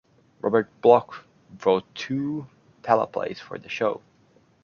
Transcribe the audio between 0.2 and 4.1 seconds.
Robert Bloch wrote two teleplays for the show.